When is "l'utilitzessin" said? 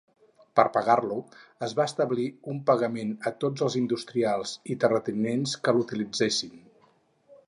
5.77-6.57